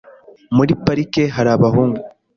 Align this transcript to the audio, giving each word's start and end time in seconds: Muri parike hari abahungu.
Muri 0.55 0.71
parike 0.83 1.23
hari 1.35 1.49
abahungu. 1.57 2.01